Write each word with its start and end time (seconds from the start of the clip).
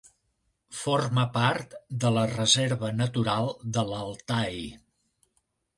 Forma 0.77 1.25
part 1.35 1.75
de 2.05 2.13
la 2.17 2.25
Reserva 2.33 2.91
Natural 3.03 3.55
de 3.77 3.87
l'Altai. 3.93 4.63